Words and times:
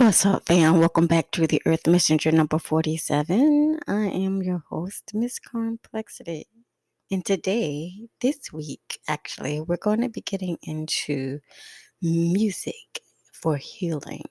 What's 0.00 0.24
up, 0.24 0.46
fam? 0.46 0.78
Welcome 0.78 1.06
back 1.06 1.30
to 1.32 1.46
the 1.46 1.60
Earth 1.66 1.86
Messenger 1.86 2.32
number 2.32 2.58
47. 2.58 3.80
I 3.86 4.06
am 4.06 4.42
your 4.42 4.64
host, 4.70 5.10
Miss 5.12 5.38
Complexity. 5.38 6.46
And 7.10 7.22
today, 7.22 8.08
this 8.22 8.50
week, 8.50 8.98
actually, 9.06 9.60
we're 9.60 9.76
going 9.76 10.00
to 10.00 10.08
be 10.08 10.22
getting 10.22 10.56
into 10.62 11.40
music 12.00 13.02
for 13.30 13.58
healing. 13.58 14.24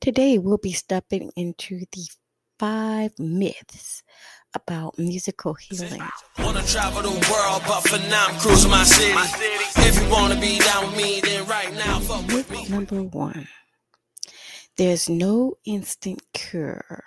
Today, 0.00 0.38
we'll 0.38 0.56
be 0.56 0.72
stepping 0.72 1.30
into 1.36 1.80
the 1.92 2.08
five 2.58 3.12
myths 3.18 4.02
about 4.54 4.98
musical 4.98 5.52
healing. 5.52 6.02
Wanna 6.38 6.62
travel 6.62 7.02
the 7.02 7.10
world, 7.30 7.62
but 7.68 7.82
for 7.82 7.98
now 8.08 8.28
I'm 8.30 8.40
cruising 8.40 8.70
my 8.70 8.84
city. 8.84 9.12
If 9.86 10.02
you 10.02 10.10
wanna 10.10 10.40
be 10.40 10.58
down 10.58 10.86
with 10.86 10.96
me, 10.96 11.20
then 11.20 11.46
right 11.46 11.70
now, 11.74 12.00
fuck 12.00 12.26
with 12.28 12.50
me. 12.50 12.66
Number 12.68 13.02
one. 13.02 13.46
There's 14.80 15.10
no 15.10 15.58
instant 15.66 16.22
cure. 16.32 17.04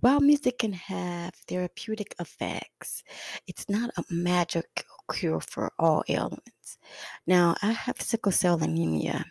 While 0.00 0.18
music 0.18 0.58
can 0.58 0.72
have 0.72 1.32
therapeutic 1.46 2.12
effects, 2.18 3.04
it's 3.46 3.68
not 3.68 3.90
a 3.96 4.02
magic 4.10 4.84
cure 5.08 5.38
for 5.38 5.70
all 5.78 6.02
ailments. 6.08 6.76
Now, 7.24 7.54
I 7.62 7.70
have 7.70 8.00
sickle 8.00 8.32
cell 8.32 8.60
anemia. 8.60 9.26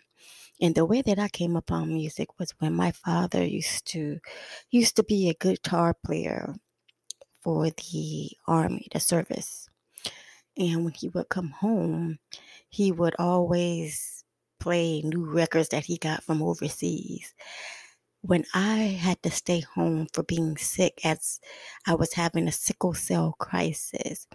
And 0.62 0.76
the 0.76 0.85
way 0.85 1.02
that 1.02 1.20
I 1.20 1.27
came 1.27 1.57
upon 1.57 1.90
music 1.93 2.40
was 2.40 2.53
when 2.59 2.71
my 2.73 2.91
father 2.91 3.43
used 3.43 3.85
to 3.88 4.20
used 4.71 4.95
to 4.95 5.04
be 5.04 5.27
a 5.27 5.34
guitar 5.34 5.93
player 6.05 6.55
for 7.41 7.70
the 7.70 8.31
army, 8.48 8.88
the 8.93 9.02
service. 9.02 9.68
And 10.55 10.85
when 10.85 10.93
he 10.93 11.09
would 11.09 11.27
come 11.27 11.49
home, 11.49 12.20
he 12.70 12.93
would 12.93 13.15
always 13.20 14.16
play 14.59 15.02
new 15.02 15.25
records 15.25 15.70
that 15.70 15.85
he 15.85 15.97
got 15.97 16.23
from 16.23 16.41
overseas. 16.41 17.34
When 18.21 18.45
I 18.53 18.77
had 18.99 19.21
to 19.23 19.31
stay 19.31 19.61
home 19.61 20.07
for 20.13 20.23
being 20.23 20.57
sick 20.57 20.99
as 21.05 21.40
I 21.85 21.95
was 21.95 22.13
having 22.13 22.48
a 22.48 22.51
sickle 22.51 22.93
cell 22.93 23.35
crisis, 23.40 24.27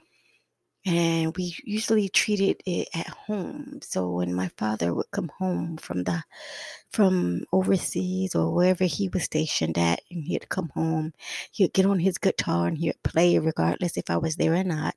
and 0.85 1.37
we 1.37 1.55
usually 1.65 2.09
treated 2.09 2.61
it 2.67 2.89
at 2.95 3.09
home. 3.09 3.79
So 3.83 4.11
when 4.11 4.35
my 4.35 4.49
father 4.57 4.93
would 4.93 5.11
come 5.13 5.31
home 5.39 5.77
from 5.77 6.03
the 6.05 6.25
from 6.93 7.45
overseas 7.53 8.35
or 8.35 8.53
wherever 8.53 8.85
he 8.85 9.09
was 9.09 9.25
stationed 9.25 9.79
at 9.79 10.01
and 10.11 10.25
he'd 10.25 10.49
come 10.49 10.71
home 10.75 11.13
he'd 11.53 11.73
get 11.73 11.87
on 11.87 11.99
his 12.01 12.19
guitar 12.19 12.67
and 12.69 12.79
he'd 12.79 13.03
play 13.05 13.39
regardless 13.39 13.97
if 13.97 14.11
i 14.11 14.17
was 14.17 14.37
there 14.37 14.55
or 14.55 14.65
not. 14.65 14.95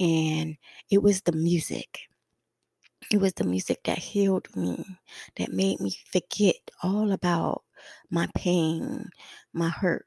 And 0.00 0.56
it 0.90 1.02
was 1.02 1.22
the 1.22 1.32
music 1.32 2.00
it 3.10 3.18
was 3.18 3.32
the 3.34 3.44
music 3.44 3.78
that 3.84 3.98
healed 3.98 4.48
me 4.56 4.84
that 5.36 5.52
made 5.52 5.80
me 5.80 5.94
forget 6.12 6.56
all 6.82 7.12
about 7.12 7.62
my 8.10 8.28
pain 8.34 9.08
my 9.52 9.68
hurt 9.68 10.06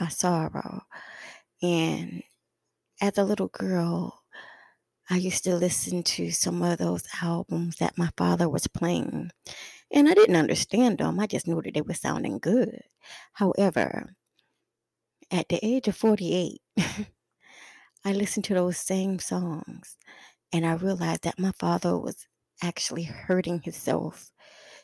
my 0.00 0.08
sorrow 0.08 0.82
and 1.62 2.22
as 3.00 3.18
a 3.18 3.24
little 3.24 3.48
girl, 3.48 4.22
I 5.08 5.16
used 5.16 5.44
to 5.44 5.56
listen 5.56 6.02
to 6.04 6.30
some 6.30 6.62
of 6.62 6.78
those 6.78 7.04
albums 7.22 7.76
that 7.76 7.98
my 7.98 8.10
father 8.16 8.48
was 8.48 8.66
playing. 8.66 9.30
And 9.92 10.08
I 10.08 10.14
didn't 10.14 10.36
understand 10.36 10.98
them. 10.98 11.18
I 11.18 11.26
just 11.26 11.48
knew 11.48 11.60
that 11.62 11.74
they 11.74 11.80
were 11.80 11.94
sounding 11.94 12.38
good. 12.38 12.82
However, 13.32 14.14
at 15.30 15.48
the 15.48 15.58
age 15.62 15.88
of 15.88 15.96
48, 15.96 16.60
I 18.04 18.12
listened 18.12 18.44
to 18.46 18.54
those 18.54 18.78
same 18.78 19.18
songs 19.18 19.96
and 20.52 20.66
I 20.66 20.74
realized 20.74 21.22
that 21.22 21.38
my 21.38 21.52
father 21.58 21.98
was 21.98 22.26
actually 22.62 23.04
hurting 23.04 23.62
himself. 23.62 24.32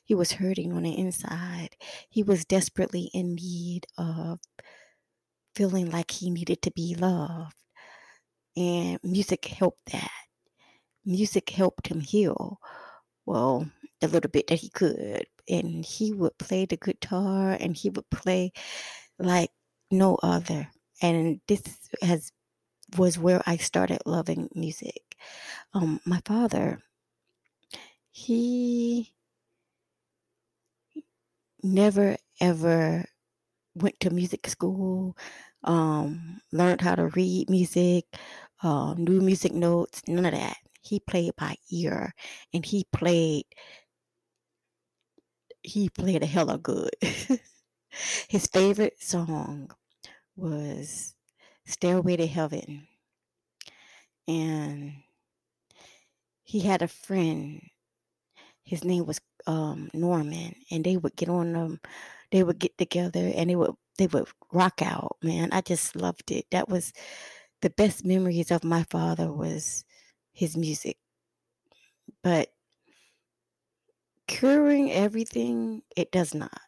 He 0.05 0.14
was 0.14 0.33
hurting 0.33 0.73
on 0.73 0.84
the 0.84 0.97
inside. 0.97 1.70
He 2.08 2.23
was 2.23 2.45
desperately 2.45 3.11
in 3.12 3.34
need 3.34 3.86
of 3.98 4.41
feeling 5.55 5.91
like 5.91 6.11
he 6.12 6.31
needed 6.31 6.62
to 6.62 6.70
be 6.70 6.95
loved. 6.95 7.55
And 8.57 8.98
music 9.02 9.45
helped 9.46 9.92
that. 9.92 10.11
Music 11.05 11.51
helped 11.51 11.89
him 11.89 12.01
heal. 12.01 12.58
Well, 13.27 13.70
the 14.01 14.08
little 14.08 14.30
bit 14.30 14.46
that 14.48 14.61
he 14.61 14.70
could. 14.70 15.27
And 15.48 15.85
he 15.85 16.12
would 16.12 16.39
play 16.39 16.67
the 16.67 16.77
guitar 16.77 17.52
and 17.58 17.77
he 17.77 17.91
would 17.91 18.08
play 18.11 18.52
like 19.18 19.51
no 19.91 20.17
other. 20.23 20.68
And 21.02 21.41
this 21.48 21.62
has 22.02 22.33
was 22.96 23.18
where 23.18 23.42
I 23.46 23.57
started 23.57 24.01
loving 24.07 24.48
music. 24.55 25.02
Um, 25.75 26.01
my 26.07 26.21
father, 26.25 26.83
he 28.11 29.15
never 31.63 32.17
ever 32.41 33.05
went 33.75 34.01
to 34.01 34.11
music 34.11 34.49
school, 34.49 35.17
um, 35.65 36.41
learned 36.53 36.83
how 36.83 36.95
to 36.97 37.09
read 37.09 37.51
music, 37.51 38.07
uh, 38.63 38.95
new 38.99 39.21
music 39.21 39.53
notes, 39.55 40.03
none 40.09 40.27
of 40.27 40.33
that. 40.33 40.59
He 40.83 41.01
played 41.01 41.35
by 41.37 41.57
ear, 41.73 42.15
and 42.55 42.65
he 42.67 42.87
played. 42.93 43.45
He 45.63 45.91
played 45.91 46.23
a 46.23 46.27
hella 46.27 46.57
good. 46.57 46.93
His 48.29 48.47
favorite 48.47 49.03
song 49.03 49.71
was 50.37 51.15
"Stairway 51.67 52.17
to 52.17 52.27
Heaven," 52.27 52.89
and 54.29 54.93
he 56.46 56.61
had 56.61 56.80
a 56.83 56.89
friend. 56.89 57.61
His 58.64 58.84
name 58.84 59.07
was 59.07 59.20
um, 59.46 59.90
Norman, 59.95 60.55
and 60.70 60.84
they 60.84 60.96
would 60.96 61.17
get 61.17 61.29
on 61.29 61.52
them. 61.52 61.80
They 62.33 62.42
would 62.42 62.58
get 62.58 62.77
together, 62.79 63.33
and 63.34 63.48
they 63.51 63.57
would 63.57 63.74
they 63.98 64.07
would 64.08 64.29
rock 64.52 64.83
out. 64.83 65.17
Man, 65.23 65.51
I 65.52 65.61
just 65.62 65.96
loved 65.96 66.30
it. 66.30 66.46
That 66.51 66.68
was 66.68 66.92
the 67.62 67.70
best 67.70 68.05
memories 68.05 68.51
of 68.51 68.64
my 68.64 68.85
father 68.85 69.33
was 69.33 69.85
his 70.33 70.56
music. 70.56 70.98
But 72.23 72.52
curing 74.29 74.90
everything, 74.92 75.83
it 75.96 76.11
does 76.12 76.35
not. 76.35 76.61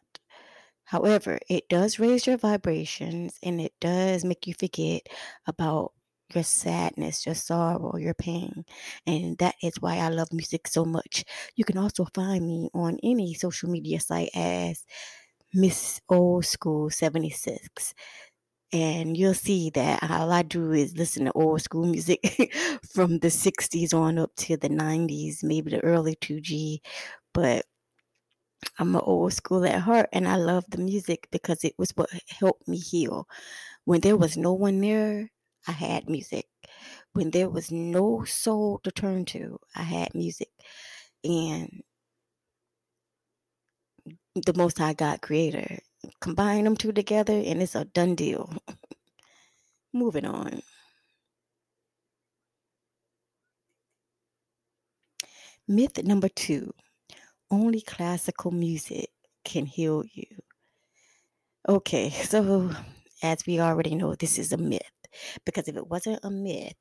However, 0.85 1.39
it 1.49 1.69
does 1.69 1.99
raise 1.99 2.25
your 2.27 2.37
vibrations 2.37 3.39
and 3.43 3.61
it 3.61 3.73
does 3.79 4.25
make 4.25 4.47
you 4.47 4.53
forget 4.55 5.07
about 5.47 5.93
your 6.33 6.43
sadness, 6.43 7.25
your 7.25 7.35
sorrow, 7.35 7.97
your 7.97 8.13
pain. 8.13 8.65
And 9.07 9.37
that 9.39 9.55
is 9.63 9.75
why 9.79 9.97
I 9.97 10.09
love 10.09 10.31
music 10.33 10.67
so 10.67 10.85
much. 10.85 11.25
You 11.55 11.65
can 11.65 11.77
also 11.77 12.05
find 12.13 12.47
me 12.47 12.69
on 12.73 12.97
any 13.03 13.33
social 13.33 13.69
media 13.69 13.99
site 13.99 14.29
as 14.35 14.85
Miss 15.53 16.01
Old 16.09 16.45
School 16.45 16.89
76 16.89 17.93
and 18.71 19.17
you'll 19.17 19.33
see 19.33 19.71
that 19.71 20.03
all 20.09 20.31
I 20.31 20.43
do 20.43 20.71
is 20.73 20.95
listen 20.95 21.25
to 21.25 21.31
old 21.33 21.61
school 21.61 21.85
music 21.87 22.21
from 22.93 23.19
the 23.19 23.31
60s 23.31 23.93
on 23.93 24.19
up 24.19 24.35
to 24.37 24.57
the 24.57 24.69
90s, 24.69 25.43
maybe 25.43 25.71
the 25.71 25.83
early 25.83 26.15
2G. 26.15 26.81
But 27.33 27.65
I'm 28.79 28.95
an 28.95 29.01
old 29.01 29.33
school 29.33 29.65
at 29.65 29.81
heart 29.81 30.09
and 30.11 30.27
I 30.27 30.35
love 30.35 30.65
the 30.69 30.77
music 30.79 31.27
because 31.31 31.63
it 31.63 31.73
was 31.77 31.91
what 31.91 32.09
helped 32.39 32.67
me 32.67 32.77
heal. 32.77 33.27
When 33.85 34.01
there 34.01 34.17
was 34.17 34.37
no 34.37 34.53
one 34.53 34.81
there, 34.81 35.31
I 35.67 35.71
had 35.71 36.09
music. 36.09 36.47
When 37.13 37.31
there 37.31 37.49
was 37.49 37.71
no 37.71 38.23
soul 38.25 38.79
to 38.83 38.91
turn 38.91 39.25
to, 39.25 39.59
I 39.75 39.83
had 39.83 40.15
music. 40.15 40.49
And 41.23 41.81
the 44.35 44.53
most 44.55 44.77
High 44.77 44.93
God 44.93 45.21
creator 45.21 45.79
combine 46.21 46.63
them 46.63 46.77
two 46.77 46.91
together 46.91 47.33
and 47.33 47.61
it's 47.61 47.75
a 47.75 47.85
done 47.85 48.15
deal. 48.15 48.51
Moving 49.93 50.25
on. 50.25 50.61
Myth 55.67 56.03
number 56.03 56.29
two 56.29 56.73
only 57.51 57.81
classical 57.81 58.51
music 58.51 59.09
can 59.43 59.65
heal 59.65 60.03
you. 60.13 60.25
Okay, 61.67 62.09
so 62.25 62.71
as 63.23 63.45
we 63.45 63.59
already 63.59 63.95
know, 63.95 64.15
this 64.15 64.37
is 64.39 64.51
a 64.53 64.57
myth 64.57 64.81
because 65.45 65.67
if 65.67 65.75
it 65.77 65.87
wasn't 65.87 66.23
a 66.23 66.29
myth, 66.31 66.75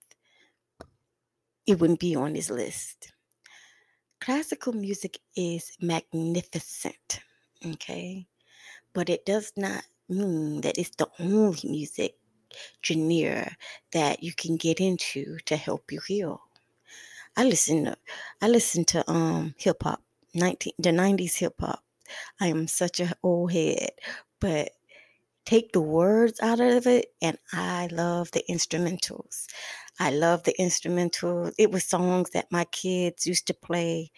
it 1.66 1.78
wouldn't 1.80 2.00
be 2.00 2.16
on 2.16 2.32
this 2.32 2.50
list. 2.50 3.12
Classical 4.20 4.72
music 4.72 5.18
is 5.36 5.76
magnificent, 5.80 7.20
okay? 7.64 8.26
but 8.92 9.08
it 9.08 9.24
does 9.26 9.52
not 9.56 9.84
mean 10.08 10.60
that 10.62 10.78
it's 10.78 10.96
the 10.96 11.08
only 11.20 11.60
music 11.64 12.16
genre 12.84 13.56
that 13.92 14.22
you 14.22 14.32
can 14.34 14.56
get 14.56 14.80
into 14.80 15.38
to 15.46 15.56
help 15.56 15.92
you 15.92 16.00
heal. 16.06 16.40
I 17.36 17.44
listen 17.44 17.84
to 17.84 17.96
I 18.42 18.48
listen 18.48 18.84
to 18.86 19.10
um 19.10 19.54
hip 19.58 19.82
hop, 19.82 20.02
19 20.34 20.74
the 20.78 20.90
90s 20.92 21.36
hip 21.36 21.54
hop. 21.60 21.84
I 22.40 22.48
am 22.48 22.66
such 22.68 23.00
an 23.00 23.12
old 23.22 23.52
head, 23.52 23.90
but 24.40 24.72
take 25.48 25.72
the 25.72 25.80
words 25.80 26.38
out 26.42 26.60
of 26.60 26.86
it, 26.86 27.06
and 27.22 27.38
I 27.54 27.88
love 27.90 28.30
the 28.32 28.44
instrumentals. 28.50 29.46
I 29.98 30.10
love 30.10 30.42
the 30.44 30.54
instrumentals. 30.60 31.54
It 31.58 31.70
was 31.72 31.84
songs 31.86 32.30
that 32.30 32.52
my 32.52 32.64
kids 32.66 33.26
used 33.26 33.46
to 33.46 33.54
play, 33.54 34.12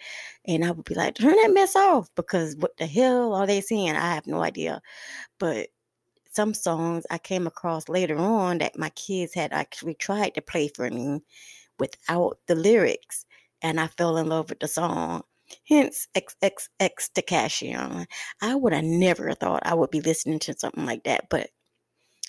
and 0.45 0.65
I 0.65 0.71
would 0.71 0.83
be 0.85 0.93
like, 0.95 1.15
turn 1.15 1.35
that 1.35 1.53
mess 1.53 1.73
off 1.77 2.09
because 2.15 2.57
what 2.57 2.75
the 2.77 2.85
hell 2.85 3.33
are 3.33 3.47
they 3.47 3.61
saying? 3.61 3.95
I 3.95 4.13
have 4.13 4.27
no 4.27 4.43
idea. 4.43 4.81
But 5.39 5.69
some 6.31 6.53
songs 6.53 7.05
I 7.11 7.17
came 7.19 7.47
across 7.47 7.89
later 7.89 8.17
on 8.17 8.59
that 8.59 8.79
my 8.79 8.89
kids 8.91 9.33
had 9.33 9.53
actually 9.53 9.95
tried 9.95 10.35
to 10.35 10.41
play 10.41 10.69
for 10.69 10.89
me 10.89 11.21
without 11.79 12.39
the 12.47 12.55
lyrics, 12.55 13.25
and 13.61 13.79
I 13.79 13.87
fell 13.87 14.17
in 14.17 14.27
love 14.27 14.49
with 14.49 14.59
the 14.61 14.67
song. 14.67 15.23
Hence, 15.67 16.07
XXX 16.15 17.09
Tekashi. 17.13 18.05
I 18.41 18.55
would 18.55 18.73
have 18.73 18.83
never 18.83 19.33
thought 19.33 19.65
I 19.65 19.73
would 19.73 19.91
be 19.91 20.01
listening 20.01 20.39
to 20.39 20.57
something 20.57 20.85
like 20.85 21.03
that, 21.03 21.29
but 21.29 21.49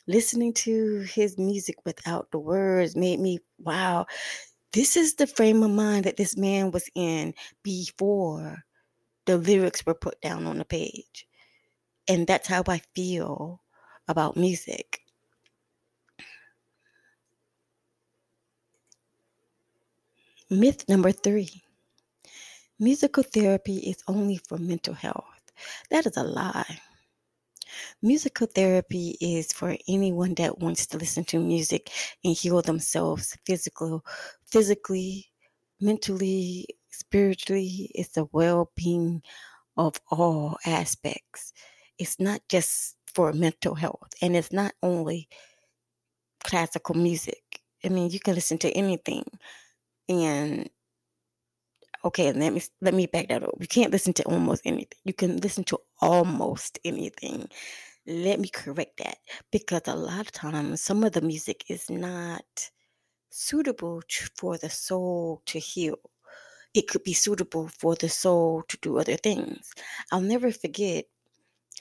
listening 0.06 0.52
to 0.52 1.00
his 1.00 1.38
music 1.38 1.76
without 1.84 2.30
the 2.30 2.38
words 2.38 2.96
made 2.96 3.20
me, 3.20 3.38
wow, 3.58 4.06
this 4.72 4.96
is 4.96 5.14
the 5.14 5.26
frame 5.26 5.62
of 5.62 5.70
mind 5.70 6.04
that 6.04 6.16
this 6.16 6.36
man 6.36 6.70
was 6.70 6.88
in 6.94 7.34
before 7.62 8.64
the 9.26 9.36
lyrics 9.36 9.84
were 9.86 9.94
put 9.94 10.20
down 10.20 10.46
on 10.46 10.58
the 10.58 10.64
page. 10.64 11.26
And 12.08 12.26
that's 12.26 12.48
how 12.48 12.64
I 12.66 12.80
feel 12.94 13.62
about 14.08 14.36
music. 14.36 15.00
Myth 20.50 20.88
number 20.88 21.12
three 21.12 21.62
musical 22.82 23.22
therapy 23.22 23.76
is 23.78 24.02
only 24.08 24.40
for 24.48 24.58
mental 24.58 24.92
health. 24.92 25.24
That 25.90 26.04
is 26.04 26.16
a 26.16 26.24
lie. 26.24 26.80
Musical 28.02 28.48
therapy 28.48 29.16
is 29.20 29.52
for 29.52 29.76
anyone 29.88 30.34
that 30.34 30.58
wants 30.58 30.86
to 30.88 30.98
listen 30.98 31.24
to 31.26 31.38
music 31.38 31.90
and 32.24 32.36
heal 32.36 32.60
themselves 32.60 33.38
physically, 33.46 34.00
physically, 34.44 35.30
mentally, 35.80 36.66
spiritually. 36.90 37.90
It's 37.94 38.10
the 38.10 38.26
well-being 38.32 39.22
of 39.76 40.00
all 40.10 40.58
aspects. 40.66 41.52
It's 41.98 42.18
not 42.18 42.40
just 42.48 42.96
for 43.06 43.32
mental 43.32 43.76
health, 43.76 44.10
and 44.20 44.34
it's 44.34 44.52
not 44.52 44.72
only 44.82 45.28
classical 46.42 46.96
music. 46.96 47.60
I 47.84 47.90
mean, 47.90 48.10
you 48.10 48.18
can 48.18 48.34
listen 48.34 48.58
to 48.58 48.70
anything, 48.72 49.24
and 50.08 50.68
okay, 52.04 52.32
let 52.32 52.52
me 52.52 52.62
let 52.80 52.94
me 52.94 53.06
back 53.06 53.28
that 53.28 53.42
up. 53.42 53.54
You 53.60 53.66
can't 53.66 53.92
listen 53.92 54.12
to 54.14 54.24
almost 54.24 54.62
anything. 54.64 54.98
You 55.04 55.14
can 55.14 55.36
listen 55.38 55.64
to 55.64 55.78
almost 56.00 56.78
anything. 56.84 57.48
Let 58.06 58.40
me 58.40 58.48
correct 58.48 58.98
that 58.98 59.18
because 59.50 59.82
a 59.86 59.94
lot 59.94 60.20
of 60.20 60.32
times 60.32 60.82
some 60.82 61.04
of 61.04 61.12
the 61.12 61.20
music 61.20 61.64
is 61.68 61.88
not 61.88 62.44
suitable 63.30 64.02
for 64.36 64.58
the 64.58 64.70
soul 64.70 65.42
to 65.46 65.58
heal. 65.58 65.96
It 66.74 66.88
could 66.88 67.04
be 67.04 67.12
suitable 67.12 67.68
for 67.68 67.94
the 67.94 68.08
soul 68.08 68.62
to 68.68 68.78
do 68.80 68.98
other 68.98 69.16
things. 69.16 69.72
I'll 70.10 70.20
never 70.20 70.50
forget 70.50 71.04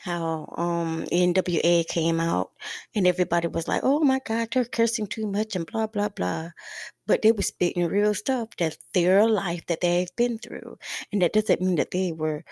how 0.03 0.53
um 0.57 1.05
NWA 1.11 1.83
came 1.87 2.19
out 2.19 2.51
and 2.95 3.07
everybody 3.07 3.47
was 3.47 3.67
like, 3.67 3.81
"Oh 3.83 3.99
my 4.01 4.19
God, 4.25 4.49
they're 4.51 4.65
cursing 4.65 5.07
too 5.07 5.27
much" 5.27 5.55
and 5.55 5.65
blah 5.65 5.87
blah 5.87 6.09
blah. 6.09 6.51
But 7.07 7.21
they 7.21 7.31
were 7.31 7.43
spitting 7.43 7.85
real 7.87 8.13
stuff 8.15 8.49
that's 8.57 8.77
their 8.93 9.27
life 9.27 9.65
that 9.67 9.81
they've 9.81 10.15
been 10.17 10.39
through, 10.39 10.77
and 11.11 11.21
that 11.21 11.33
doesn't 11.33 11.61
mean 11.61 11.75
that 11.77 11.91
they 11.91 12.11
were 12.13 12.43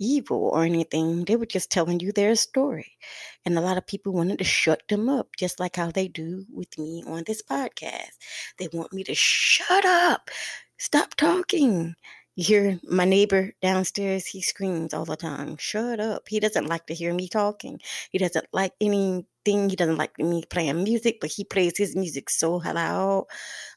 evil 0.00 0.50
or 0.52 0.64
anything. 0.64 1.24
They 1.24 1.36
were 1.36 1.46
just 1.46 1.70
telling 1.70 2.00
you 2.00 2.12
their 2.12 2.34
story, 2.36 2.98
and 3.44 3.56
a 3.58 3.60
lot 3.62 3.78
of 3.78 3.86
people 3.86 4.12
wanted 4.12 4.38
to 4.38 4.44
shut 4.44 4.82
them 4.88 5.08
up, 5.08 5.28
just 5.38 5.60
like 5.60 5.76
how 5.76 5.90
they 5.90 6.08
do 6.08 6.46
with 6.52 6.78
me 6.78 7.04
on 7.06 7.24
this 7.26 7.42
podcast. 7.42 8.12
They 8.58 8.68
want 8.72 8.92
me 8.92 9.04
to 9.04 9.14
shut 9.14 9.84
up, 9.84 10.30
stop 10.78 11.14
talking. 11.16 11.94
You 12.36 12.44
hear 12.44 12.80
my 12.84 13.04
neighbor 13.04 13.52
downstairs, 13.62 14.26
he 14.26 14.40
screams 14.42 14.92
all 14.92 15.04
the 15.04 15.16
time, 15.16 15.56
shut 15.56 16.00
up. 16.00 16.28
He 16.28 16.40
doesn't 16.40 16.66
like 16.66 16.86
to 16.86 16.94
hear 16.94 17.14
me 17.14 17.28
talking. 17.28 17.80
He 18.10 18.18
doesn't 18.18 18.46
like 18.52 18.72
anything. 18.80 19.70
He 19.70 19.76
doesn't 19.76 19.98
like 19.98 20.18
me 20.18 20.42
playing 20.50 20.82
music, 20.82 21.18
but 21.20 21.30
he 21.30 21.44
plays 21.44 21.76
his 21.78 21.94
music 21.94 22.28
so 22.30 22.56
loud. 22.56 23.26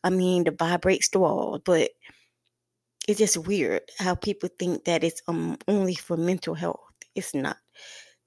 I 0.04 0.10
mean, 0.12 0.48
it 0.48 0.58
vibrates 0.58 1.10
the 1.10 1.20
walls, 1.20 1.62
but 1.66 1.92
it's 3.08 3.20
just 3.20 3.38
weird 3.38 3.82
how 4.00 4.16
people 4.16 4.50
think 4.60 4.86
that 4.86 5.04
it's 5.04 5.22
um 5.28 5.58
only 5.68 5.96
for 5.96 6.18
mental 6.18 6.54
health. 6.54 6.80
It's 7.16 7.34
not. 7.34 7.58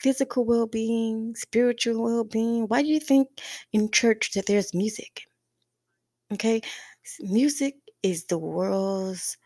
Physical 0.01 0.45
well 0.47 0.67
being, 0.67 1.35
spiritual 1.37 2.03
well 2.05 2.25
being. 2.25 2.65
Why 2.69 2.83
do 2.83 2.89
you 2.89 3.01
think 3.01 3.29
in 3.73 3.91
church 3.91 4.33
that 4.33 4.47
there's 4.47 4.75
music? 4.75 5.23
Okay, 6.33 6.61
music 7.21 7.75
is 8.03 8.25
the 8.27 8.39
world's 8.39 9.37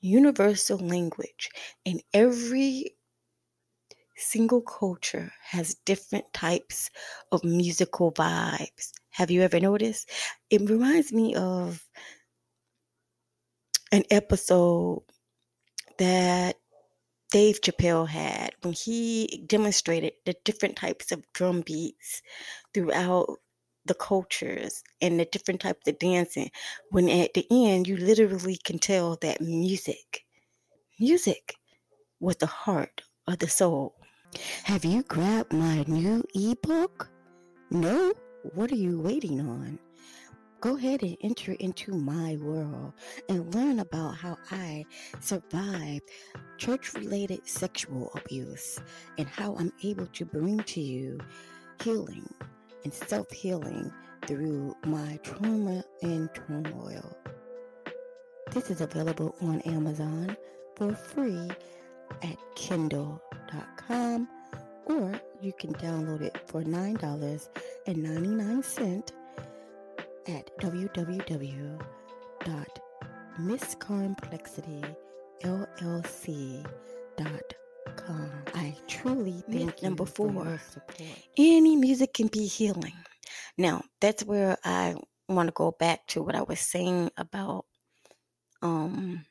universal 0.00 0.78
language, 0.78 1.50
and 1.84 2.02
every 2.12 2.96
single 4.16 4.62
culture 4.62 5.30
has 5.42 5.74
different 5.84 6.32
types 6.32 6.90
of 7.32 7.44
musical 7.44 8.12
vibes. 8.12 8.92
Have 9.10 9.30
you 9.30 9.42
ever 9.42 9.60
noticed? 9.60 10.10
It 10.50 10.68
reminds 10.68 11.12
me 11.12 11.34
of 11.34 11.86
an 13.92 14.04
episode 14.10 15.02
that 15.98 16.56
Dave 17.30 17.60
Chappelle 17.60 18.08
had 18.08 18.52
when 18.62 18.72
he 18.72 19.44
demonstrated 19.46 20.12
the 20.24 20.34
different 20.44 20.76
types 20.76 21.12
of 21.12 21.24
drum 21.32 21.62
beats 21.62 22.22
throughout 22.72 23.38
the 23.86 23.94
cultures 23.94 24.82
and 25.00 25.18
the 25.18 25.24
different 25.26 25.60
types 25.60 25.86
of 25.86 25.98
dancing 25.98 26.50
when 26.90 27.08
at 27.08 27.34
the 27.34 27.46
end 27.50 27.86
you 27.86 27.96
literally 27.96 28.58
can 28.64 28.78
tell 28.78 29.16
that 29.22 29.40
music 29.40 30.24
music 30.98 31.54
was 32.20 32.36
the 32.36 32.46
heart 32.46 33.02
of 33.26 33.38
the 33.38 33.48
soul. 33.48 33.94
Have 34.64 34.84
you 34.84 35.02
grabbed 35.02 35.52
my 35.52 35.84
new 35.86 36.24
ebook? 36.34 37.08
No? 37.70 38.12
What 38.54 38.70
are 38.70 38.76
you 38.76 39.00
waiting 39.00 39.40
on? 39.40 39.78
Go 40.60 40.76
ahead 40.76 41.02
and 41.02 41.16
enter 41.22 41.52
into 41.52 41.92
my 41.92 42.36
world 42.36 42.94
and 43.28 43.54
learn 43.54 43.80
about 43.80 44.16
how 44.16 44.38
I 44.50 44.86
survived 45.20 46.08
church 46.56 46.94
related 46.94 47.46
sexual 47.46 48.10
abuse 48.14 48.80
and 49.18 49.28
how 49.28 49.54
I'm 49.56 49.72
able 49.84 50.06
to 50.06 50.24
bring 50.24 50.60
to 50.60 50.80
you 50.80 51.20
healing 51.82 52.32
and 52.84 52.92
self 52.92 53.30
healing 53.30 53.90
through 54.26 54.76
my 54.84 55.18
trauma 55.22 55.82
and 56.02 56.28
turmoil. 56.34 57.16
This 58.52 58.70
is 58.70 58.80
available 58.80 59.34
on 59.40 59.60
Amazon 59.62 60.36
for 60.76 60.94
free 60.94 61.50
at 62.22 62.38
kindle.com 62.54 64.28
or 64.86 65.20
you 65.40 65.52
can 65.52 65.74
download 65.74 66.22
it 66.22 66.38
for 66.46 66.62
$9.99 66.62 69.10
at 70.28 70.50
www.misscomplexityllc.com. 77.86 78.30
I 78.54 78.76
truly 78.86 79.42
think 79.50 79.82
number 79.82 80.06
four, 80.06 80.60
any 81.36 81.76
music 81.76 82.14
can 82.14 82.28
be 82.28 82.46
healing. 82.46 82.94
Now, 83.58 83.82
that's 84.00 84.24
where 84.24 84.56
I 84.64 84.96
want 85.28 85.48
to 85.48 85.52
go 85.52 85.72
back 85.78 86.06
to 86.08 86.22
what 86.22 86.34
I 86.34 86.42
was 86.42 86.60
saying 86.60 87.10
about 87.16 87.64
um 88.62 89.24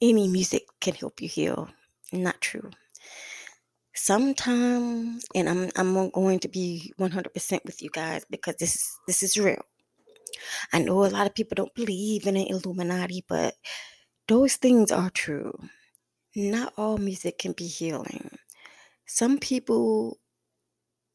any 0.00 0.28
music 0.28 0.62
can 0.80 0.94
help 0.94 1.20
you 1.20 1.28
heal. 1.28 1.68
Not 2.12 2.40
true. 2.40 2.70
Sometimes, 3.94 5.24
and 5.34 5.48
I'm 5.48 5.70
I'm 5.76 6.10
going 6.10 6.38
to 6.40 6.48
be 6.48 6.92
100% 6.98 7.64
with 7.64 7.82
you 7.82 7.90
guys 7.92 8.24
because 8.30 8.56
this 8.56 8.74
is 8.76 8.98
this 9.06 9.22
is 9.22 9.36
real. 9.36 9.62
I 10.72 10.78
know 10.78 11.04
a 11.04 11.08
lot 11.08 11.26
of 11.26 11.34
people 11.34 11.56
don't 11.56 11.74
believe 11.74 12.26
in 12.26 12.34
the 12.34 12.48
Illuminati, 12.48 13.24
but 13.28 13.54
those 14.30 14.54
things 14.54 14.92
are 14.92 15.10
true. 15.10 15.52
Not 16.36 16.72
all 16.76 16.98
music 16.98 17.38
can 17.38 17.50
be 17.50 17.66
healing. 17.66 18.30
Some 19.04 19.38
people, 19.38 20.20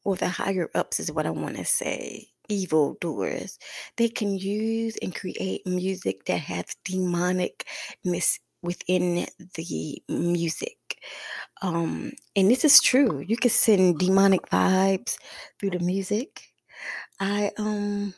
or 0.03 0.17
the 0.17 0.27
higher 0.27 0.69
ups, 0.75 0.99
is 0.99 1.13
what 1.13 1.25
I 1.25 1.29
want 1.29 1.55
to 1.55 1.63
say, 1.63 2.27
evil 2.49 2.97
doers, 2.99 3.57
they 3.95 4.09
can 4.09 4.37
use 4.37 4.97
and 5.01 5.15
create 5.15 5.65
music 5.65 6.25
that 6.25 6.39
has 6.41 6.65
demonicness 6.83 8.37
within 8.61 9.25
the 9.55 10.03
music. 10.09 10.77
Um, 11.61 12.11
and 12.35 12.51
this 12.51 12.65
is 12.65 12.81
true. 12.81 13.23
You 13.25 13.37
can 13.37 13.49
send 13.49 13.97
demonic 13.97 14.41
vibes 14.49 15.15
through 15.57 15.69
the 15.69 15.79
music. 15.79 16.49
I 17.21 17.51
um 17.57 18.13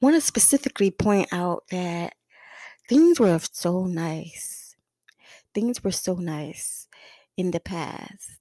want 0.00 0.14
to 0.14 0.20
specifically 0.20 0.92
point 0.92 1.32
out 1.32 1.64
that 1.72 2.14
things 2.90 3.20
were 3.20 3.38
so 3.52 3.84
nice. 3.84 4.74
Things 5.54 5.84
were 5.84 5.92
so 5.92 6.16
nice 6.16 6.88
in 7.36 7.52
the 7.52 7.60
past 7.60 8.40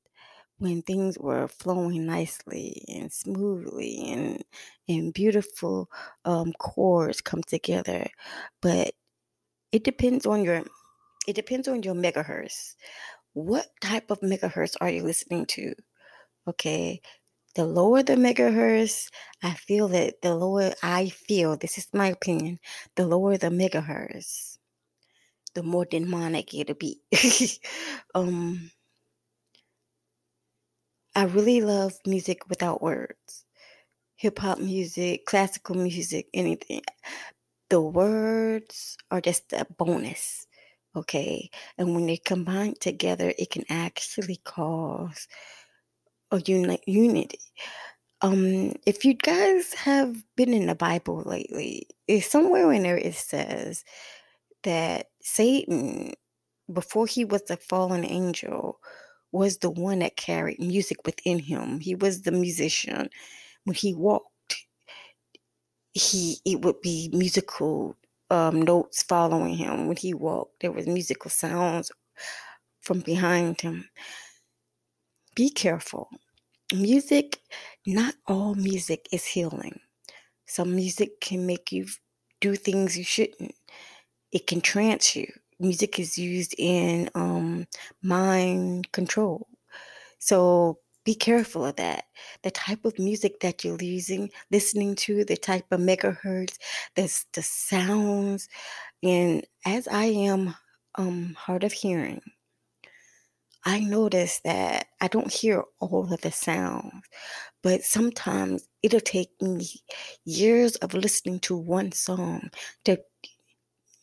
when 0.57 0.81
things 0.81 1.19
were 1.19 1.47
flowing 1.47 2.07
nicely 2.07 2.83
and 2.87 3.13
smoothly 3.13 4.11
and 4.11 4.43
and 4.87 5.13
beautiful 5.13 5.89
um, 6.25 6.51
chords 6.59 7.21
come 7.21 7.43
together 7.43 8.07
but 8.61 8.91
it 9.71 9.83
depends 9.85 10.25
on 10.25 10.43
your 10.43 10.63
it 11.27 11.35
depends 11.35 11.67
on 11.69 11.81
your 11.83 11.95
megahertz 11.95 12.75
what 13.33 13.67
type 13.79 14.11
of 14.11 14.19
megahertz 14.19 14.75
are 14.81 14.89
you 14.89 15.03
listening 15.03 15.45
to 15.45 15.73
okay 16.47 16.99
the 17.59 17.65
lower 17.65 18.01
the 18.01 18.15
megahertz 18.15 19.09
i 19.43 19.51
feel 19.53 19.89
that 19.89 20.21
the 20.21 20.33
lower 20.33 20.71
i 20.81 21.09
feel 21.09 21.57
this 21.57 21.77
is 21.77 21.87
my 21.93 22.07
opinion 22.07 22.57
the 22.95 23.05
lower 23.05 23.37
the 23.37 23.49
megahertz 23.49 24.57
the 25.55 25.63
more 25.63 25.83
demonic 25.83 26.53
it'll 26.53 26.75
be 26.75 27.01
um 28.15 28.71
I 31.15 31.23
really 31.23 31.59
love 31.59 31.99
music 32.05 32.47
without 32.49 32.81
words. 32.81 33.45
Hip 34.15 34.39
hop 34.39 34.59
music, 34.59 35.25
classical 35.25 35.75
music, 35.75 36.27
anything. 36.33 36.81
The 37.69 37.81
words 37.81 38.97
are 39.11 39.19
just 39.19 39.51
a 39.51 39.65
bonus. 39.77 40.47
Okay. 40.95 41.49
And 41.77 41.93
when 41.93 42.05
they 42.05 42.17
combine 42.17 42.75
together, 42.79 43.33
it 43.37 43.49
can 43.49 43.65
actually 43.69 44.37
cause 44.45 45.27
uni- 46.37 46.81
unity. 46.87 47.39
Um, 48.21 48.73
if 48.85 49.05
you 49.05 49.13
guys 49.13 49.73
have 49.75 50.15
been 50.35 50.53
in 50.53 50.67
the 50.67 50.75
Bible 50.75 51.23
lately, 51.25 51.87
it's 52.07 52.29
somewhere 52.31 52.71
in 52.73 52.83
there 52.83 52.97
it 52.97 53.15
says 53.15 53.85
that 54.63 55.07
Satan, 55.21 56.13
before 56.73 57.07
he 57.07 57.25
was 57.25 57.43
a 57.49 57.57
fallen 57.57 58.05
angel, 58.05 58.79
was 59.31 59.59
the 59.59 59.69
one 59.71 59.99
that 59.99 60.17
carried 60.17 60.59
music 60.59 60.97
within 61.05 61.39
him. 61.39 61.79
He 61.79 61.95
was 61.95 62.23
the 62.23 62.31
musician. 62.31 63.09
When 63.65 63.75
he 63.75 63.93
walked, 63.95 64.27
he 65.93 66.37
it 66.45 66.61
would 66.63 66.81
be 66.81 67.09
musical 67.13 67.95
um, 68.29 68.61
notes 68.61 69.03
following 69.03 69.55
him. 69.55 69.87
When 69.87 69.97
he 69.97 70.13
walked, 70.13 70.61
there 70.61 70.71
was 70.71 70.87
musical 70.87 71.31
sounds 71.31 71.91
from 72.81 73.01
behind 73.01 73.61
him. 73.61 73.89
Be 75.39 75.49
careful. 75.49 76.09
Music, 76.73 77.39
not 77.87 78.13
all 78.27 78.55
music 78.55 79.07
is 79.13 79.23
healing. 79.23 79.79
Some 80.47 80.75
music 80.75 81.21
can 81.21 81.45
make 81.45 81.71
you 81.71 81.85
do 82.41 82.55
things 82.57 82.97
you 82.97 83.05
shouldn't. 83.05 83.55
It 84.33 84.47
can 84.47 84.59
trance 84.59 85.15
you 85.15 85.31
music 85.61 85.97
is 85.97 86.17
used 86.17 86.55
in 86.57 87.09
um, 87.15 87.67
mind 88.03 88.91
control. 88.91 89.47
So 90.17 90.79
be 91.05 91.15
careful 91.15 91.65
of 91.65 91.77
that. 91.77 92.03
The 92.43 92.51
type 92.51 92.83
of 92.83 92.99
music 92.99 93.39
that 93.39 93.63
you're 93.63 93.81
using, 93.81 94.31
listening 94.51 94.93
to, 94.95 95.23
the 95.23 95.37
type 95.37 95.67
of 95.71 95.79
megahertz, 95.79 96.57
the, 96.95 97.23
the 97.31 97.43
sounds. 97.43 98.49
And 99.01 99.47
as 99.65 99.87
I 99.87 100.03
am 100.03 100.53
um, 100.95 101.33
hard 101.39 101.63
of 101.63 101.71
hearing, 101.71 102.19
I 103.65 103.79
notice 103.81 104.39
that 104.45 104.87
I 105.01 105.07
don't 105.07 105.31
hear 105.31 105.63
all 105.79 106.11
of 106.13 106.21
the 106.21 106.31
sounds, 106.31 107.03
but 107.61 107.83
sometimes 107.83 108.67
it'll 108.83 109.01
take 109.01 109.31
me 109.41 109.67
years 110.25 110.75
of 110.77 110.93
listening 110.93 111.39
to 111.41 111.57
one 111.57 111.91
song 111.91 112.51
to 112.85 112.99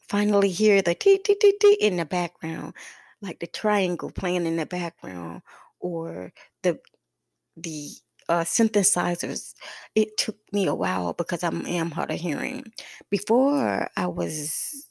finally 0.09 0.51
hear 0.51 0.83
the 0.83 0.95
t 0.95 1.19
t 1.19 1.35
t 1.35 1.55
t 1.61 1.75
in 1.81 1.97
the 1.97 2.05
background, 2.05 2.75
like 3.23 3.41
the 3.41 3.47
triangle 3.47 4.11
playing 4.11 4.47
in 4.47 4.57
the 4.57 4.67
background, 4.67 5.43
or 5.81 6.33
the 6.63 6.79
the 7.57 7.91
uh, 8.29 8.45
synthesizers. 8.45 9.55
It 9.95 10.17
took 10.19 10.37
me 10.53 10.67
a 10.67 10.75
while 10.75 11.13
because 11.15 11.45
I 11.45 11.49
am 11.49 11.91
hard 11.93 12.11
of 12.11 12.21
hearing. 12.21 12.73
Before 13.11 13.89
I 13.97 14.07
was 14.09 14.89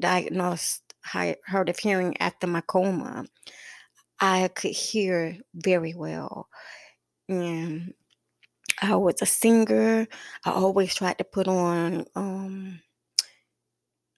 diagnosed 0.00 0.82
hard 1.04 1.68
of 1.68 1.78
hearing 1.78 2.16
after 2.20 2.46
my 2.46 2.60
coma, 2.62 3.26
I 4.20 4.48
could 4.48 4.72
hear 4.72 5.38
very 5.54 5.94
well. 5.94 6.48
And 7.28 7.94
I 8.80 8.96
was 8.96 9.22
a 9.22 9.26
singer. 9.26 10.06
I 10.44 10.50
always 10.50 10.94
tried 10.94 11.18
to 11.18 11.24
put 11.24 11.48
on 11.48 12.06
um, 12.14 12.80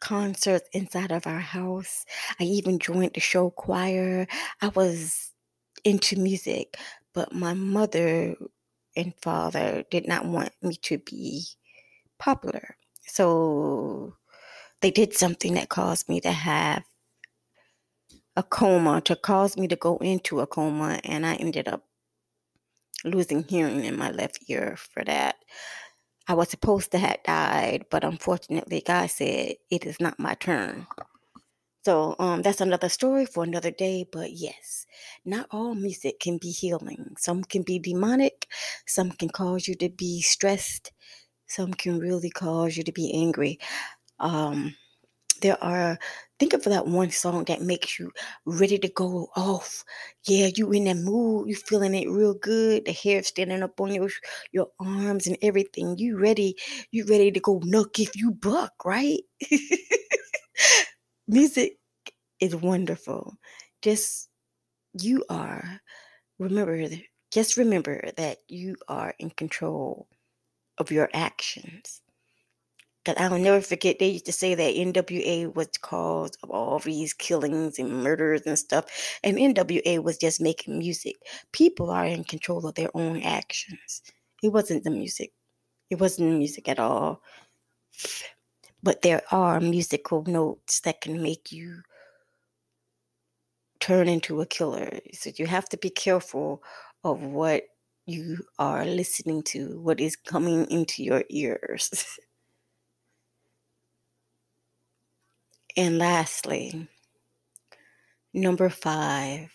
concerts 0.00 0.68
inside 0.72 1.12
of 1.12 1.26
our 1.26 1.40
house. 1.40 2.04
I 2.38 2.44
even 2.44 2.78
joined 2.78 3.12
the 3.14 3.20
show 3.20 3.50
choir. 3.50 4.26
I 4.62 4.68
was 4.68 5.32
into 5.84 6.18
music, 6.18 6.76
but 7.14 7.32
my 7.32 7.54
mother 7.54 8.34
and 8.96 9.14
father 9.22 9.84
did 9.90 10.08
not 10.08 10.26
want 10.26 10.52
me 10.62 10.76
to 10.82 10.98
be 10.98 11.44
popular. 12.18 12.76
So 13.06 14.16
they 14.80 14.90
did 14.90 15.14
something 15.14 15.54
that 15.54 15.68
caused 15.68 16.08
me 16.08 16.20
to 16.22 16.32
have 16.32 16.84
a 18.36 18.42
coma, 18.42 19.00
to 19.02 19.16
cause 19.16 19.56
me 19.56 19.68
to 19.68 19.76
go 19.76 19.96
into 19.98 20.40
a 20.40 20.46
coma, 20.46 21.00
and 21.04 21.26
I 21.26 21.34
ended 21.36 21.68
up 21.68 21.84
losing 23.04 23.44
hearing 23.44 23.84
in 23.84 23.96
my 23.96 24.10
left 24.10 24.40
ear 24.48 24.76
for 24.76 25.04
that. 25.04 25.36
I 26.28 26.34
was 26.34 26.48
supposed 26.50 26.92
to 26.92 26.98
have 26.98 27.22
died, 27.24 27.86
but 27.90 28.04
unfortunately, 28.04 28.82
God 28.86 29.10
said 29.10 29.54
it 29.70 29.86
is 29.86 30.00
not 30.00 30.18
my 30.18 30.34
turn. 30.34 30.86
So 31.84 32.14
um, 32.18 32.42
that's 32.42 32.60
another 32.60 32.88
story 32.88 33.26
for 33.26 33.44
another 33.44 33.70
day. 33.70 34.06
But 34.10 34.32
yes, 34.32 34.86
not 35.24 35.46
all 35.50 35.74
music 35.74 36.20
can 36.20 36.38
be 36.38 36.50
healing. 36.50 37.14
Some 37.18 37.42
can 37.44 37.62
be 37.62 37.78
demonic. 37.78 38.48
Some 38.86 39.10
can 39.12 39.30
cause 39.30 39.66
you 39.66 39.74
to 39.76 39.88
be 39.88 40.20
stressed. 40.20 40.92
Some 41.46 41.74
can 41.74 41.98
really 41.98 42.30
cause 42.30 42.76
you 42.76 42.84
to 42.84 42.92
be 42.92 43.12
angry. 43.14 43.58
Um, 44.20 44.76
there 45.40 45.62
are 45.62 45.98
think 46.38 46.52
of 46.52 46.64
that 46.64 46.86
one 46.86 47.10
song 47.10 47.44
that 47.44 47.62
makes 47.62 47.98
you 47.98 48.10
ready 48.46 48.78
to 48.78 48.88
go 48.88 49.28
off. 49.36 49.84
Yeah 50.26 50.50
you 50.54 50.72
in 50.72 50.84
that 50.84 50.96
mood 50.96 51.48
you 51.48 51.56
feeling 51.56 51.94
it 51.94 52.08
real 52.08 52.34
good 52.34 52.84
the 52.84 52.92
hair 52.92 53.22
standing 53.22 53.62
up 53.62 53.80
on 53.80 53.94
your 53.94 54.08
your 54.52 54.68
arms 54.78 55.26
and 55.26 55.36
everything 55.42 55.96
you 55.98 56.18
ready 56.18 56.56
you 56.90 57.04
ready 57.06 57.30
to 57.30 57.40
go 57.40 57.60
nuck 57.60 57.98
if 57.98 58.16
you 58.16 58.32
buck 58.32 58.72
right? 58.84 59.20
Music 61.28 61.78
is 62.40 62.56
wonderful. 62.56 63.36
Just 63.82 64.28
you 65.00 65.24
are 65.28 65.80
remember 66.38 66.88
just 67.30 67.56
remember 67.56 68.10
that 68.16 68.38
you 68.48 68.76
are 68.88 69.14
in 69.18 69.30
control 69.30 70.08
of 70.78 70.90
your 70.90 71.08
actions 71.12 72.02
Cause 73.04 73.14
I'll 73.18 73.38
never 73.38 73.62
forget 73.62 73.98
they 73.98 74.08
used 74.08 74.26
to 74.26 74.32
say 74.32 74.54
that 74.54 74.74
NWA 74.74 75.54
was 75.54 75.68
cause 75.80 76.32
of 76.42 76.50
all 76.50 76.78
these 76.80 77.14
killings 77.14 77.78
and 77.78 78.02
murders 78.02 78.42
and 78.44 78.58
stuff. 78.58 78.84
And 79.24 79.38
NWA 79.38 80.02
was 80.02 80.18
just 80.18 80.40
making 80.40 80.78
music. 80.78 81.16
People 81.52 81.90
are 81.90 82.04
in 82.04 82.24
control 82.24 82.66
of 82.66 82.74
their 82.74 82.90
own 82.94 83.22
actions. 83.22 84.02
It 84.42 84.52
wasn't 84.52 84.84
the 84.84 84.90
music. 84.90 85.32
It 85.88 85.98
wasn't 85.98 86.30
the 86.30 86.36
music 86.36 86.68
at 86.68 86.78
all. 86.78 87.22
But 88.82 89.00
there 89.00 89.22
are 89.30 89.60
musical 89.60 90.22
notes 90.24 90.80
that 90.80 91.00
can 91.00 91.22
make 91.22 91.52
you 91.52 91.82
turn 93.80 94.08
into 94.08 94.42
a 94.42 94.46
killer. 94.46 95.00
So 95.14 95.30
you 95.36 95.46
have 95.46 95.68
to 95.70 95.78
be 95.78 95.90
careful 95.90 96.62
of 97.02 97.22
what 97.22 97.64
you 98.06 98.44
are 98.58 98.84
listening 98.84 99.42
to, 99.44 99.80
what 99.80 100.00
is 100.00 100.16
coming 100.16 100.70
into 100.70 101.02
your 101.02 101.24
ears. 101.30 102.18
And 105.76 105.98
lastly, 105.98 106.88
number 108.34 108.68
five, 108.68 109.50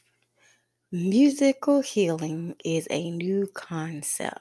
musical 0.91 1.81
healing 1.81 2.55
is 2.63 2.87
a 2.89 3.11
new 3.11 3.47
concept. 3.53 4.39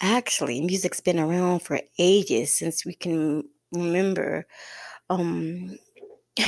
Actually, 0.00 0.60
music's 0.60 1.00
been 1.00 1.18
around 1.18 1.60
for 1.60 1.80
ages 1.98 2.54
since 2.54 2.84
we 2.84 2.94
can 2.94 3.44
remember. 3.72 4.46
Um, 5.08 5.78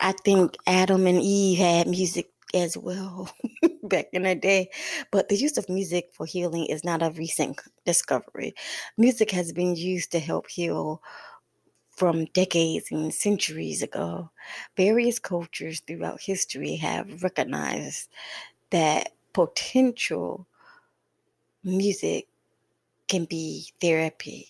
I 0.00 0.12
think 0.24 0.56
Adam 0.66 1.06
and 1.06 1.20
Eve 1.20 1.58
had 1.58 1.86
music 1.86 2.30
as 2.54 2.76
well 2.76 3.30
back 3.84 4.06
in 4.12 4.22
the 4.24 4.34
day. 4.34 4.70
But 5.10 5.28
the 5.28 5.36
use 5.36 5.56
of 5.56 5.68
music 5.68 6.10
for 6.12 6.26
healing 6.26 6.66
is 6.66 6.84
not 6.84 7.02
a 7.02 7.10
recent 7.10 7.60
discovery. 7.84 8.54
Music 8.98 9.30
has 9.30 9.52
been 9.52 9.76
used 9.76 10.12
to 10.12 10.18
help 10.18 10.48
heal 10.48 11.02
from 12.02 12.24
decades 12.34 12.90
and 12.90 13.14
centuries 13.14 13.80
ago, 13.80 14.28
various 14.76 15.20
cultures 15.20 15.78
throughout 15.86 16.20
history 16.20 16.74
have 16.74 17.22
recognized 17.22 18.08
that 18.70 19.12
potential 19.32 20.48
music 21.62 22.26
can 23.06 23.24
be 23.24 23.68
therapy 23.80 24.48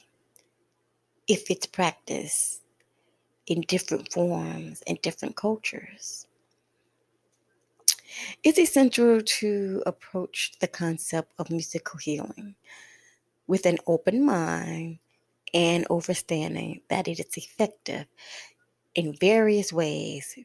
if 1.29 1.51
it's 1.51 1.67
practiced 1.67 2.63
in 3.47 3.61
different 3.69 4.11
forms 4.11 4.83
and 4.87 4.99
different 5.03 5.37
cultures. 5.37 6.27
It's 8.43 8.59
essential 8.59 9.21
to 9.21 9.83
approach 9.85 10.53
the 10.59 10.69
concept 10.69 11.35
of 11.39 11.51
musical 11.51 11.99
healing 11.99 12.55
with 13.47 13.67
an 13.67 13.77
open 13.87 14.25
mind 14.25 15.01
and 15.55 15.87
understanding 15.91 16.81
that 16.89 17.09
it 17.09 17.21
is 17.21 17.37
effective 17.37 18.07
in 18.95 19.15
various 19.21 19.73
ways 19.73 20.37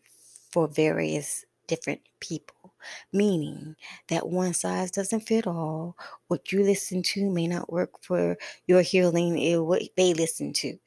for 0.51 0.67
various 0.67 1.45
different 1.67 2.01
people, 2.19 2.73
meaning 3.11 3.75
that 4.07 4.27
one 4.27 4.53
size 4.53 4.91
doesn't 4.91 5.27
fit 5.27 5.45
all. 5.45 5.95
What 6.27 6.51
you 6.51 6.63
listen 6.63 7.03
to 7.03 7.29
may 7.29 7.47
not 7.47 7.71
work 7.71 7.91
for 8.01 8.37
your 8.65 8.81
healing, 8.81 9.37
in 9.37 9.65
what 9.65 9.83
they 9.95 10.13
listen 10.13 10.53
to. 10.53 10.77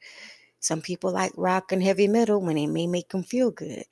Some 0.59 0.81
people 0.81 1.11
like 1.11 1.31
rock 1.37 1.71
and 1.71 1.81
heavy 1.81 2.07
metal 2.07 2.41
when 2.41 2.57
it 2.57 2.67
may 2.67 2.87
make 2.87 3.09
them 3.09 3.23
feel 3.23 3.51
good. 3.51 3.83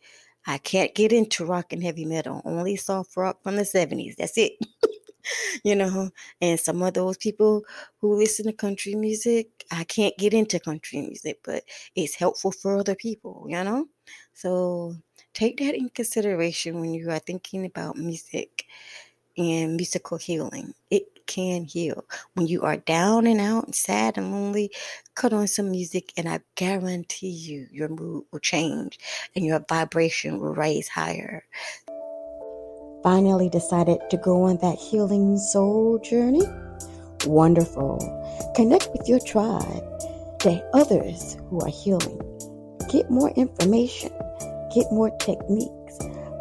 I 0.46 0.58
can't 0.58 0.96
get 0.96 1.12
into 1.12 1.46
rock 1.46 1.74
and 1.74 1.84
heavy 1.84 2.06
metal, 2.06 2.42
only 2.46 2.76
soft 2.76 3.16
rock 3.18 3.42
from 3.44 3.56
the 3.56 3.64
70s. 3.64 4.16
That's 4.18 4.38
it. 4.38 4.54
you 5.64 5.76
know, 5.76 6.10
and 6.42 6.60
some 6.60 6.82
of 6.82 6.94
those 6.94 7.18
people 7.18 7.64
who 8.00 8.16
listen 8.16 8.46
to 8.46 8.54
country 8.54 8.96
music, 8.96 9.66
I 9.72 9.84
can't 9.84 10.18
get 10.18 10.34
into 10.34 10.60
country 10.60 11.02
music, 11.02 11.40
but 11.44 11.64
it's 11.96 12.16
helpful 12.16 12.52
for 12.52 12.78
other 12.78 12.96
people, 12.96 13.46
you 13.48 13.64
know? 13.64 13.88
So 14.34 14.96
take 15.34 15.60
that 15.60 15.76
in 15.76 15.90
consideration 15.90 16.80
when 16.80 16.94
you 16.94 17.10
are 17.12 17.20
thinking 17.20 17.66
about 17.66 17.98
music 17.98 18.66
and 19.38 19.76
musical 19.76 20.18
healing. 20.18 20.74
It 20.90 21.26
can 21.26 21.64
heal. 21.64 22.06
When 22.34 22.48
you 22.48 22.64
are 22.64 22.78
down 22.78 23.28
and 23.28 23.40
out 23.40 23.66
and 23.66 23.76
sad 23.76 24.18
and 24.18 24.32
lonely, 24.32 24.72
cut 25.16 25.32
on 25.32 25.48
some 25.48 25.72
music, 25.72 26.12
and 26.18 26.28
I 26.28 26.40
guarantee 26.56 27.30
you 27.30 27.68
your 27.72 27.88
mood 27.88 28.26
will 28.32 28.40
change 28.40 29.00
and 29.36 29.46
your 29.46 29.64
vibration 29.70 30.40
will 30.40 30.56
rise 30.56 30.88
higher. 30.88 31.46
Finally, 33.04 33.50
decided 33.50 34.00
to 34.10 34.18
go 34.18 34.44
on 34.44 34.58
that 34.58 34.78
healing 34.78 35.38
soul 35.38 36.00
journey? 36.00 36.44
Wonderful. 37.26 37.98
Connect 38.56 38.90
with 38.92 39.08
your 39.08 39.20
tribe, 39.20 39.84
the 40.40 40.62
others 40.74 41.38
who 41.50 41.62
are 41.62 41.70
healing. 41.70 42.20
Get 42.92 43.10
more 43.10 43.30
information, 43.32 44.12
get 44.74 44.92
more 44.92 45.10
techniques. 45.18 45.98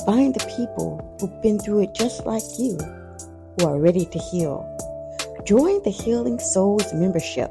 Find 0.07 0.35
the 0.35 0.45
people 0.57 1.17
who've 1.21 1.43
been 1.43 1.59
through 1.59 1.83
it 1.83 1.95
just 1.95 2.25
like 2.27 2.43
you, 2.59 2.79
who 3.59 3.67
are 3.67 3.79
ready 3.79 4.07
to 4.07 4.19
heal. 4.19 4.65
Join 5.45 5.83
the 5.83 5.91
Healing 5.91 6.39
Souls 6.39 6.93
membership 6.93 7.51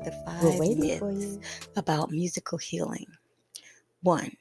Are 0.00 0.04
the 0.04 0.12
five 0.12 0.78
myths 0.78 1.38
about 1.76 2.10
musical 2.10 2.56
healing. 2.56 3.06
One, 4.02 4.34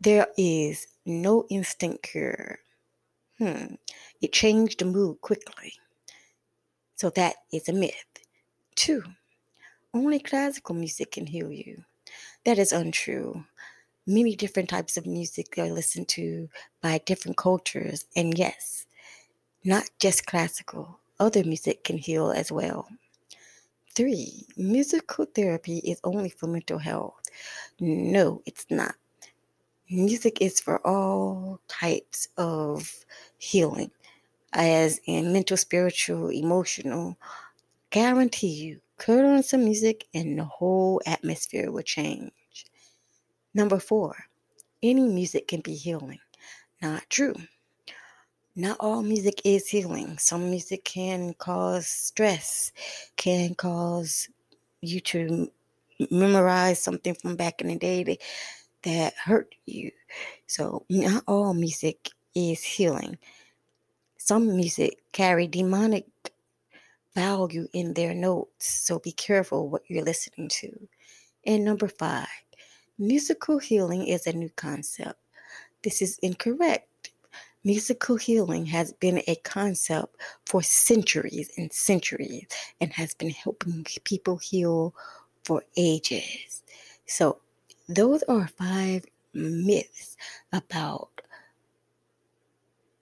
there 0.00 0.26
is 0.36 0.88
no 1.04 1.46
instant 1.50 2.02
cure. 2.02 2.58
Hmm, 3.38 3.74
it 4.20 4.32
changed 4.32 4.80
the 4.80 4.86
mood 4.86 5.20
quickly. 5.20 5.74
So 6.96 7.10
that 7.10 7.36
is 7.52 7.68
a 7.68 7.72
myth. 7.72 7.94
Two, 8.74 9.04
only 9.94 10.18
classical 10.18 10.74
music 10.74 11.12
can 11.12 11.26
heal 11.26 11.52
you. 11.52 11.84
That 12.44 12.58
is 12.58 12.72
untrue. 12.72 13.44
Many 14.06 14.34
different 14.34 14.68
types 14.68 14.96
of 14.96 15.06
music 15.06 15.58
are 15.58 15.70
listened 15.70 16.08
to 16.08 16.48
by 16.80 16.98
different 17.06 17.36
cultures, 17.36 18.06
and 18.16 18.36
yes, 18.36 18.86
not 19.64 19.84
just 20.00 20.26
classical, 20.26 20.98
other 21.20 21.44
music 21.44 21.84
can 21.84 21.98
heal 21.98 22.32
as 22.32 22.50
well. 22.50 22.88
Three, 23.96 24.44
musical 24.58 25.24
therapy 25.24 25.78
is 25.78 25.98
only 26.04 26.28
for 26.28 26.46
mental 26.46 26.78
health. 26.78 27.22
No, 27.80 28.42
it's 28.44 28.66
not. 28.68 28.94
Music 29.88 30.42
is 30.42 30.60
for 30.60 30.86
all 30.86 31.60
types 31.66 32.28
of 32.36 33.06
healing, 33.38 33.90
as 34.52 35.00
in 35.06 35.32
mental, 35.32 35.56
spiritual, 35.56 36.28
emotional. 36.30 37.16
Guarantee 37.88 38.48
you, 38.48 38.80
cut 38.98 39.24
on 39.24 39.42
some 39.42 39.64
music 39.64 40.06
and 40.12 40.38
the 40.38 40.44
whole 40.44 41.00
atmosphere 41.06 41.70
will 41.72 41.82
change. 41.82 42.66
Number 43.54 43.78
four, 43.78 44.26
any 44.82 45.08
music 45.08 45.48
can 45.48 45.62
be 45.62 45.74
healing. 45.74 46.20
Not 46.82 47.08
true. 47.08 47.34
Not 48.58 48.78
all 48.80 49.02
music 49.02 49.42
is 49.44 49.68
healing. 49.68 50.16
Some 50.16 50.50
music 50.50 50.84
can 50.84 51.34
cause 51.34 51.86
stress, 51.86 52.72
can 53.16 53.54
cause 53.54 54.28
you 54.80 55.00
to 55.00 55.50
memorize 56.10 56.82
something 56.82 57.14
from 57.14 57.36
back 57.36 57.60
in 57.60 57.68
the 57.68 57.76
day 57.76 58.02
that 58.04 58.22
that 58.82 59.14
hurt 59.14 59.54
you. 59.66 59.90
So, 60.46 60.86
not 60.88 61.22
all 61.26 61.52
music 61.52 62.10
is 62.34 62.62
healing. 62.62 63.18
Some 64.16 64.56
music 64.56 65.02
carry 65.12 65.46
demonic 65.46 66.06
value 67.14 67.66
in 67.74 67.92
their 67.94 68.14
notes, 68.14 68.66
so 68.66 68.98
be 68.98 69.12
careful 69.12 69.68
what 69.68 69.82
you're 69.88 70.04
listening 70.04 70.48
to. 70.48 70.88
And 71.44 71.64
number 71.64 71.88
five, 71.88 72.26
musical 72.98 73.58
healing 73.58 74.06
is 74.06 74.26
a 74.26 74.32
new 74.32 74.50
concept. 74.56 75.20
This 75.82 76.00
is 76.00 76.18
incorrect. 76.22 76.85
Musical 77.66 78.14
healing 78.14 78.64
has 78.64 78.92
been 78.92 79.20
a 79.26 79.34
concept 79.42 80.14
for 80.44 80.62
centuries 80.62 81.50
and 81.58 81.72
centuries 81.72 82.46
and 82.80 82.92
has 82.92 83.12
been 83.12 83.30
helping 83.30 83.84
people 84.04 84.36
heal 84.36 84.94
for 85.42 85.64
ages. 85.76 86.62
So, 87.06 87.40
those 87.88 88.22
are 88.28 88.46
five 88.46 89.04
myths 89.34 90.16
about 90.52 91.10